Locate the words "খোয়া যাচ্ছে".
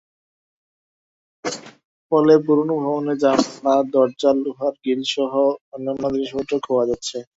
6.65-7.17